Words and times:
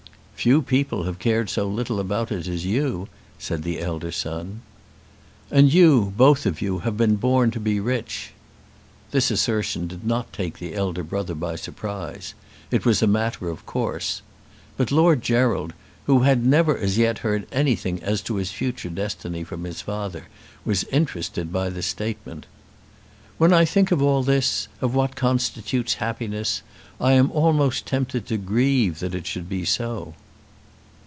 "Few 0.49 0.63
people 0.63 1.03
have 1.03 1.19
cared 1.19 1.51
so 1.51 1.67
little 1.67 1.99
about 1.99 2.31
it 2.31 2.47
as 2.47 2.65
you," 2.65 3.07
said 3.37 3.61
the 3.61 3.79
elder 3.79 4.11
son. 4.11 4.61
"And 5.51 5.71
you, 5.71 6.13
both 6.17 6.47
of 6.47 6.63
you, 6.63 6.79
have 6.79 6.97
been 6.97 7.17
born 7.17 7.51
to 7.51 7.59
be 7.59 7.79
rich." 7.79 8.31
This 9.11 9.29
assertion 9.29 9.85
did 9.85 10.03
not 10.03 10.33
take 10.33 10.57
the 10.57 10.73
elder 10.73 11.03
brother 11.03 11.35
by 11.35 11.57
surprise. 11.57 12.33
It 12.71 12.85
was 12.87 13.03
a 13.03 13.05
matter 13.05 13.49
of 13.49 13.67
course. 13.67 14.23
But 14.77 14.91
Lord 14.91 15.21
Gerald, 15.21 15.73
who 16.07 16.21
had 16.21 16.43
never 16.43 16.75
as 16.75 16.97
yet 16.97 17.19
heard 17.19 17.45
anything 17.51 18.01
as 18.01 18.19
to 18.23 18.37
his 18.37 18.49
future 18.51 18.89
destiny 18.89 19.43
from 19.43 19.63
his 19.63 19.81
father, 19.81 20.23
was 20.65 20.85
interested 20.85 21.53
by 21.53 21.69
the 21.69 21.83
statement. 21.83 22.47
"When 23.37 23.53
I 23.53 23.63
think 23.63 23.91
of 23.91 24.01
all 24.01 24.23
this, 24.23 24.69
of 24.81 24.95
what 24.95 25.15
constitutes 25.15 25.95
happiness, 26.01 26.63
I 26.99 27.11
am 27.11 27.29
almost 27.31 27.85
tempted 27.85 28.25
to 28.25 28.37
grieve 28.37 29.01
that 29.01 29.13
it 29.13 29.27
should 29.27 29.47
be 29.47 29.65
so." 29.65 30.15